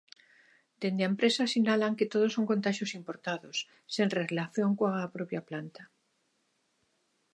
Dende 0.81 1.03
a 1.03 1.09
empresa 1.13 1.51
sinalan 1.53 1.97
que 1.99 2.09
todos 2.13 2.31
son 2.35 2.45
contaxios 2.51 2.91
importados, 2.99 3.57
sen 3.95 4.07
relación 4.19 4.69
coa 4.79 5.11
propia 5.15 5.41
planta. 5.49 5.83